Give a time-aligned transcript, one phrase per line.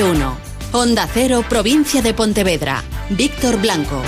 [0.00, 0.36] 1.
[0.72, 2.82] Onda Cero, provincia de Pontevedra.
[3.10, 4.00] Víctor Blanco.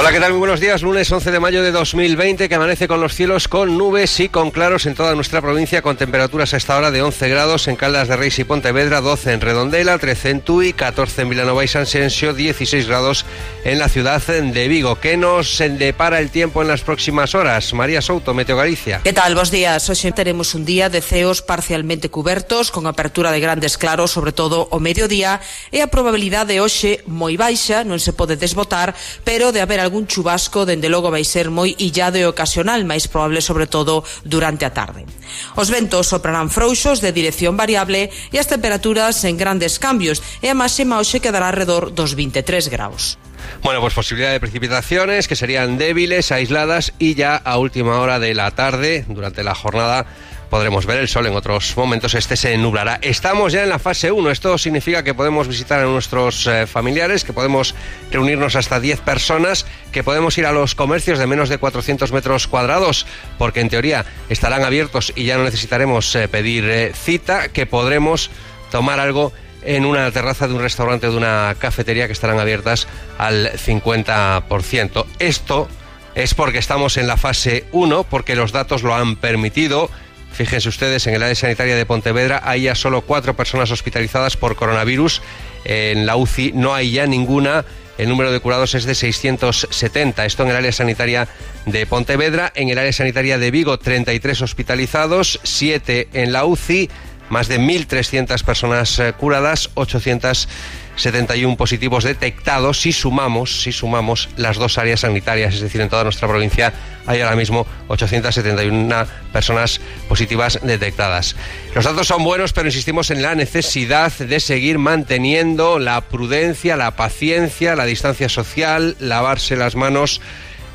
[0.00, 0.30] Hola, ¿qué tal?
[0.30, 0.82] Muy buenos días.
[0.82, 4.52] Lunes 11 de mayo de 2020 que amanece con los cielos con nubes y con
[4.52, 8.06] claros en toda nuestra provincia con temperaturas a esta hora de 11 grados en Caldas
[8.06, 11.84] de Reis y Pontevedra, 12 en Redondela, 13 en Tui, 14 en Vilanova y San
[11.84, 13.24] Sensio, 16 grados
[13.64, 15.00] en la ciudad de Vigo.
[15.00, 17.74] ¿Qué nos depara el tiempo en las próximas horas?
[17.74, 19.00] María Souto, Meteo Galicia.
[19.02, 19.34] ¿Qué tal?
[19.34, 19.90] Buenos días.
[19.90, 24.68] Hoy tenemos un día de ceos parcialmente cubertos con apertura de grandes claros, sobre todo
[24.70, 25.40] o mediodía
[25.72, 28.94] e a probabilidade de hoxe moi baixa, non se pode desbotar,
[29.26, 33.40] pero de haber algún chubasco, dende logo vai ser moi illado e ocasional, máis probable
[33.40, 35.08] sobre todo durante a tarde.
[35.56, 40.54] Os ventos soprarán frouxos de dirección variable e as temperaturas en grandes cambios e a
[40.54, 43.16] máxima hoxe quedará alrededor dos 23 graus.
[43.62, 48.34] Bueno, pues posibilidad de precipitaciones que serían débiles, aisladas y ya a última hora de
[48.34, 50.06] la tarde, durante la jornada,
[50.48, 52.98] podremos ver el sol en otros momentos, este se nublará.
[53.02, 57.24] Estamos ya en la fase 1, esto significa que podemos visitar a nuestros eh, familiares,
[57.24, 57.74] que podemos
[58.10, 62.46] reunirnos hasta 10 personas, que podemos ir a los comercios de menos de 400 metros
[62.46, 63.06] cuadrados,
[63.38, 68.30] porque en teoría estarán abiertos y ya no necesitaremos eh, pedir eh, cita, que podremos
[68.70, 69.32] tomar algo
[69.62, 72.86] en una terraza de un restaurante o de una cafetería que estarán abiertas
[73.18, 75.04] al 50%.
[75.18, 75.68] Esto
[76.14, 79.90] es porque estamos en la fase 1, porque los datos lo han permitido.
[80.32, 84.56] Fíjense ustedes, en el área sanitaria de Pontevedra hay ya solo cuatro personas hospitalizadas por
[84.56, 85.20] coronavirus.
[85.64, 87.64] En la UCI no hay ya ninguna.
[87.98, 90.24] El número de curados es de 670.
[90.24, 91.28] Esto en el área sanitaria
[91.66, 92.52] de Pontevedra.
[92.54, 96.88] En el área sanitaria de Vigo, 33 hospitalizados, 7 en la UCI,
[97.30, 102.80] más de 1.300 personas eh, curadas, 871 positivos detectados.
[102.80, 106.72] Si sumamos, si sumamos las dos áreas sanitarias, es decir, en toda nuestra provincia
[107.06, 111.36] hay ahora mismo 871 personas positivas detectadas.
[111.74, 116.96] Los datos son buenos, pero insistimos en la necesidad de seguir manteniendo la prudencia, la
[116.96, 120.20] paciencia, la distancia social, lavarse las manos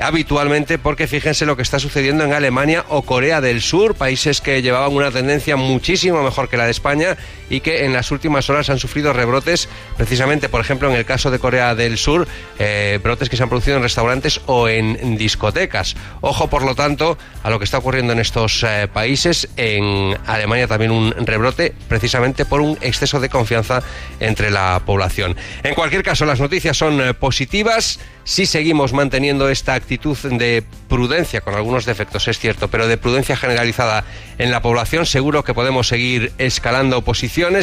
[0.00, 4.62] habitualmente porque fíjense lo que está sucediendo en Alemania o Corea del Sur, países que
[4.62, 7.16] llevaban una tendencia muchísimo mejor que la de España
[7.50, 11.30] y que en las últimas horas han sufrido rebrotes, precisamente, por ejemplo, en el caso
[11.30, 12.26] de Corea del Sur,
[12.58, 15.96] eh, brotes que se han producido en restaurantes o en discotecas.
[16.22, 19.48] Ojo, por lo tanto, a lo que está ocurriendo en estos eh, países.
[19.56, 23.82] En Alemania también un rebrote, precisamente por un exceso de confianza
[24.20, 25.36] entre la población.
[25.62, 27.98] En cualquier caso, las noticias son eh, positivas.
[28.24, 33.36] Si seguimos manteniendo esta actitud de prudencia, con algunos defectos, es cierto, pero de prudencia
[33.36, 34.04] generalizada
[34.38, 37.02] en la población, seguro que podemos seguir escalando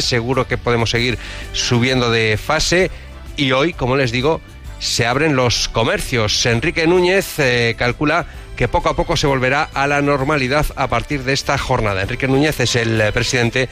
[0.00, 1.18] seguro que podemos seguir
[1.52, 2.90] subiendo de fase
[3.36, 4.40] y hoy, como les digo,
[4.78, 6.44] se abren los comercios.
[6.46, 11.22] Enrique Núñez eh, calcula que poco a poco se volverá a la normalidad a partir
[11.22, 12.02] de esta jornada.
[12.02, 13.68] Enrique Núñez es el eh, presidente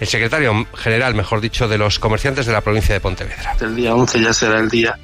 [0.00, 3.56] el secretario general, mejor dicho, de los comerciantes de la provincia de Pontevedra.
[3.60, 4.96] El día 11 ya será el día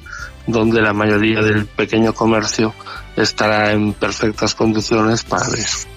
[0.47, 2.73] donde la mayoría del pequeño comercio
[3.17, 5.87] estará en perfectas condiciones para eso.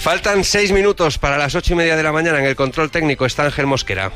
[0.00, 2.38] Faltan seis minutos para las ocho y media de la mañana.
[2.38, 4.10] En el control técnico está Ángel Mosquera.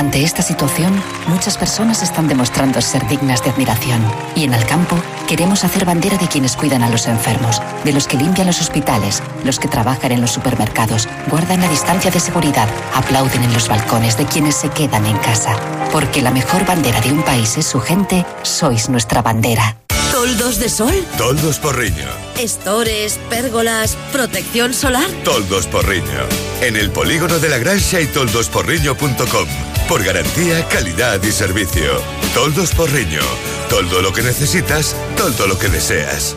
[0.00, 0.94] Ante esta situación,
[1.26, 4.00] muchas personas están demostrando ser dignas de admiración.
[4.34, 4.96] Y en el campo,
[5.28, 9.22] queremos hacer bandera de quienes cuidan a los enfermos, de los que limpian los hospitales,
[9.44, 14.16] los que trabajan en los supermercados, guardan la distancia de seguridad, aplauden en los balcones
[14.16, 15.54] de quienes se quedan en casa.
[15.92, 19.76] Porque la mejor bandera de un país es su gente, sois nuestra bandera.
[20.10, 20.94] ¿Toldos de sol?
[21.18, 22.08] Toldos Porriño.
[22.38, 25.10] ¿Estores, pérgolas, protección solar?
[25.24, 26.24] Toldos Porriño.
[26.62, 29.79] En el polígono de la Granxa y toldosporriño.com.
[29.90, 32.00] Por garantía, calidad y servicio.
[32.32, 33.22] Toldos Porriño.
[33.68, 36.36] Todo lo que necesitas, todo lo que deseas.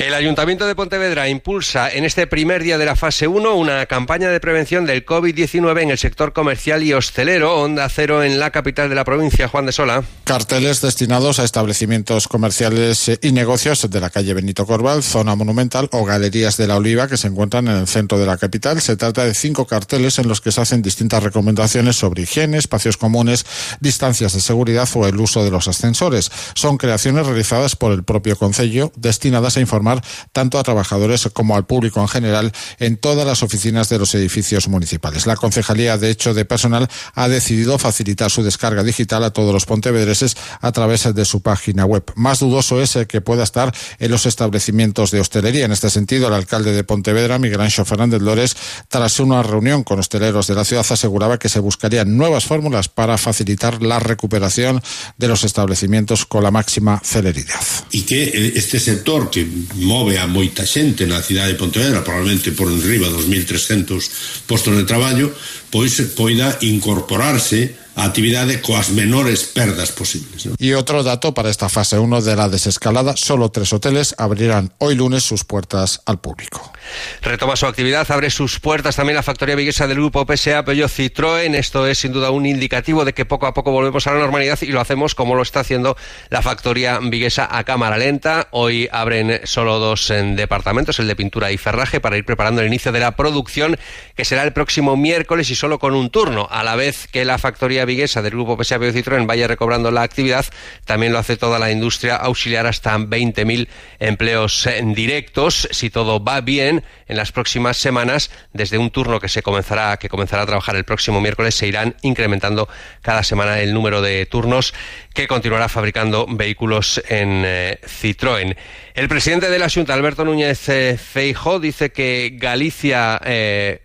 [0.00, 4.30] El Ayuntamiento de Pontevedra impulsa en este primer día de la fase 1 una campaña
[4.30, 8.88] de prevención del COVID-19 en el sector comercial y hostelero, Onda Cero en la capital
[8.88, 10.02] de la provincia, Juan de Sola.
[10.24, 16.06] Carteles destinados a establecimientos comerciales y negocios de la calle Benito Corval, zona monumental o
[16.06, 18.80] galerías de la Oliva que se encuentran en el centro de la capital.
[18.80, 22.96] Se trata de cinco carteles en los que se hacen distintas recomendaciones sobre higiene, espacios
[22.96, 23.44] comunes,
[23.80, 26.32] distancias de seguridad o el uso de los ascensores.
[26.54, 29.89] Son creaciones realizadas por el propio Concello destinadas a informar
[30.32, 34.68] tanto a trabajadores como al público en general en todas las oficinas de los edificios
[34.68, 35.26] municipales.
[35.26, 39.66] La Concejalía de Hecho de Personal ha decidido facilitar su descarga digital a todos los
[39.66, 42.04] pontevedreses a través de su página web.
[42.14, 45.64] Más dudoso es que pueda estar en los establecimientos de hostelería.
[45.64, 48.56] En este sentido, el alcalde de Pontevedra, Miguel Ancho Fernández Lores,
[48.88, 53.18] tras una reunión con hosteleros de la ciudad, aseguraba que se buscarían nuevas fórmulas para
[53.18, 54.82] facilitar la recuperación
[55.16, 57.60] de los establecimientos con la máxima celeridad.
[57.90, 59.48] Y que este sector, que
[59.80, 64.84] move a moita xente na cidade de Pontevedra, probablemente por enriba dos 1.300 postos de
[64.84, 65.32] traballo,
[65.72, 70.46] pois poida incorporarse a actividade coas menores perdas posibles.
[70.46, 70.54] ¿no?
[70.58, 74.94] Y otro dato para esta fase 1 de la desescalada, solo tres hoteles abrirán hoy
[74.94, 76.72] lunes sus puertas al público.
[77.20, 81.54] Retoma su actividad, abre sus puertas también la factoría viguesa del grupo PSA Peugeot Citroën.
[81.54, 84.58] Esto es sin duda un indicativo de que poco a poco volvemos a la normalidad
[84.62, 85.96] y lo hacemos como lo está haciendo
[86.30, 88.48] la factoría viguesa a cámara lenta.
[88.50, 92.66] Hoy abren solo dos en departamentos, el de pintura y ferraje, para ir preparando el
[92.66, 93.78] inicio de la producción,
[94.16, 96.48] que será el próximo miércoles y solo con un turno.
[96.50, 100.44] A la vez que la factoría viguesa del grupo PSA Citroën vaya recobrando la actividad,
[100.84, 103.68] también lo hace toda la industria auxiliar hasta 20.000
[103.98, 105.68] empleos directos.
[105.70, 110.08] Si todo va bien, en las próximas semanas, desde un turno que se comenzará, que
[110.08, 112.68] comenzará a trabajar el próximo miércoles, se irán incrementando
[113.02, 114.74] cada semana el número de turnos
[115.14, 118.56] que continuará fabricando vehículos en eh, Citroën.
[118.94, 123.82] El presidente de la Junta, Alberto Núñez eh, Feijó, dice que Galicia eh,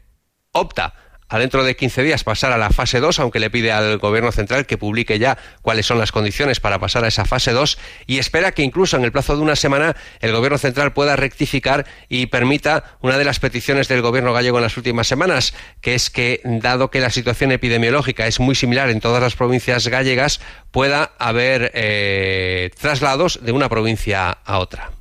[0.54, 0.94] opta
[1.27, 4.31] a dentro de 15 días pasar a la fase 2, aunque le pide al Gobierno
[4.31, 7.77] central que publique ya cuáles son las condiciones para pasar a esa fase 2
[8.07, 11.86] y espera que incluso en el plazo de una semana el Gobierno central pueda rectificar
[12.07, 16.10] y permita una de las peticiones del Gobierno gallego en las últimas semanas, que es
[16.10, 20.39] que, dado que la situación epidemiológica es muy similar en todas las provincias gallegas,
[20.72, 24.92] pueda haber eh, traslados de una provincia a otra.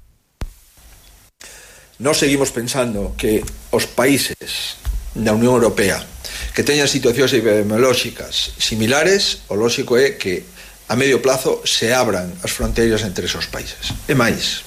[1.98, 4.80] nós seguimos pensando que os países
[5.14, 6.02] da Unión Europea
[6.54, 10.46] que teñan situacións epidemiolóxicas similares, o lóxico é que
[10.86, 13.90] a medio plazo se abran as fronteiras entre esos países.
[14.06, 14.62] E máis,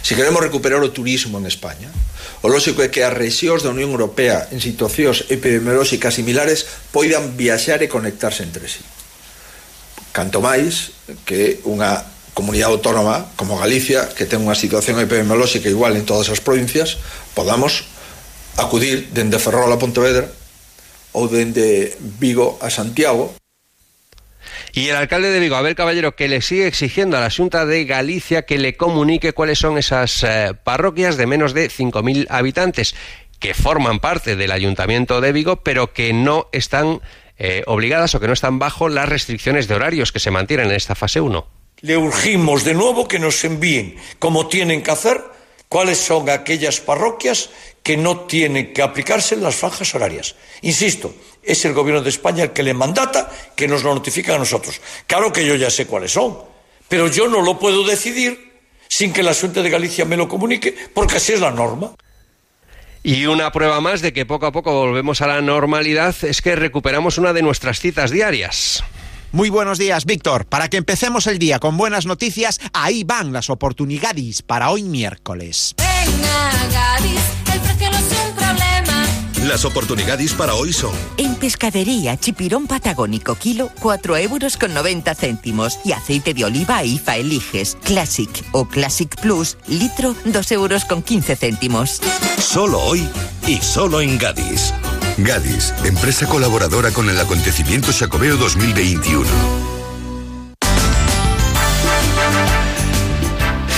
[0.00, 1.92] se queremos recuperar o turismo en España,
[2.40, 7.84] o lóxico é que as rexións da Unión Europea en situacións epidemiolóxicas similares poidan viaxar
[7.84, 8.80] e conectarse entre sí.
[10.16, 10.96] Canto máis
[11.28, 12.00] que unha
[12.36, 17.00] comunidade autónoma como Galicia, que ten unha situación epidemiolóxica igual en todas as provincias,
[17.32, 17.88] podamos
[18.60, 20.28] acudir dende Ferrol a Pontevedra
[21.16, 23.32] ou dende Vigo a Santiago.
[24.76, 27.88] Y el alcalde de Vigo, Abel Caballero, que le sigue exigiendo a la Junta de
[27.88, 32.94] Galicia que le comunique cuáles son esas eh, parroquias de menos de 5.000 habitantes
[33.40, 37.00] que forman parte del Ayuntamiento de Vigo, pero que no están
[37.38, 40.76] eh, obligadas o que no están bajo las restricciones de horarios que se mantienen en
[40.76, 41.55] esta fase 1.
[41.86, 45.22] Le urgimos de nuevo que nos envíen, como tienen que hacer,
[45.68, 47.50] cuáles son aquellas parroquias
[47.84, 50.34] que no tienen que aplicarse las franjas horarias.
[50.62, 54.38] Insisto, es el Gobierno de España el que le mandata que nos lo notifique a
[54.38, 54.80] nosotros.
[55.06, 56.36] Claro que yo ya sé cuáles son,
[56.88, 58.52] pero yo no lo puedo decidir
[58.88, 61.94] sin que la Junta de Galicia me lo comunique, porque así es la norma.
[63.04, 66.56] Y una prueba más de que poco a poco volvemos a la normalidad es que
[66.56, 68.82] recuperamos una de nuestras citas diarias.
[69.32, 70.46] Muy buenos días, Víctor.
[70.46, 75.74] Para que empecemos el día con buenas noticias, ahí van las oportunidades para hoy miércoles.
[75.76, 77.20] Venga, Gadis,
[77.52, 79.06] el precio no es un problema.
[79.46, 85.78] Las oportunidades para hoy son En Pescadería Chipirón Patagónico Kilo 4 euros con 90 céntimos
[85.84, 91.36] y aceite de oliva IFA Eliges Classic o Classic Plus litro 2 euros con 15
[91.36, 92.00] céntimos.
[92.38, 93.06] solo hoy
[93.46, 94.72] y solo en Gadis.
[95.18, 99.24] Gadis, empresa colaboradora con el acontecimiento Xacobeo 2021.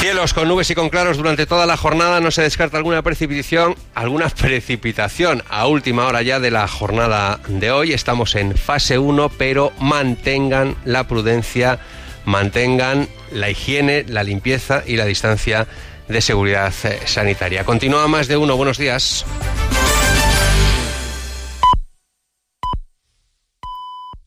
[0.01, 2.21] Cielos con nubes y con claros durante toda la jornada.
[2.21, 7.71] No se descarta alguna precipitación, alguna precipitación a última hora ya de la jornada de
[7.71, 7.93] hoy.
[7.93, 11.79] Estamos en fase 1, pero mantengan la prudencia,
[12.25, 15.69] mantengan la higiene, la limpieza y la distancia
[16.09, 17.65] de seguridad eh, sanitaria.
[17.65, 18.57] Continúa más de uno.
[18.57, 19.25] Buenos días.